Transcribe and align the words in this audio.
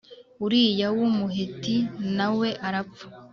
Uriya 0.45 0.87
w 0.97 0.99
Umuheti 1.07 1.75
na 2.17 2.27
we 2.37 2.49
arapfa 2.67 3.05